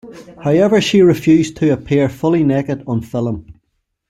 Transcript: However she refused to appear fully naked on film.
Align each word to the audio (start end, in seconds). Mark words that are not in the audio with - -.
However 0.43 0.81
she 0.81 1.03
refused 1.03 1.57
to 1.57 1.73
appear 1.73 2.09
fully 2.09 2.43
naked 2.43 2.83
on 2.87 3.01
film. 3.03 3.45